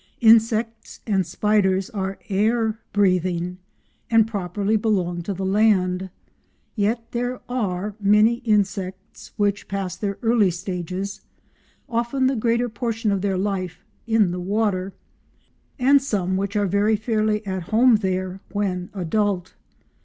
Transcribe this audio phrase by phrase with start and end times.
[0.21, 3.59] Insects and spiders are air breathing,
[4.09, 6.09] and properly belong to the land;
[6.75, 13.37] yet there are many insects which pass their early stages—often the greater portion of their
[13.37, 14.95] life—in the water,
[15.77, 19.53] and some which are very fairly at home there when adult.